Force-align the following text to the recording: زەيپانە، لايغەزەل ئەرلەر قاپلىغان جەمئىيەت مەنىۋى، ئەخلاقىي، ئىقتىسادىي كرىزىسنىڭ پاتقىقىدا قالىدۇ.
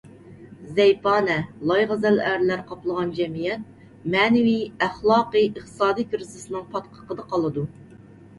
زەيپانە، 0.77 1.33
لايغەزەل 1.71 2.17
ئەرلەر 2.29 2.63
قاپلىغان 2.71 3.11
جەمئىيەت 3.19 4.09
مەنىۋى، 4.15 4.57
ئەخلاقىي، 4.87 5.47
ئىقتىسادىي 5.51 6.09
كرىزىسنىڭ 6.17 6.67
پاتقىقىدا 6.75 7.29
قالىدۇ. 7.37 7.69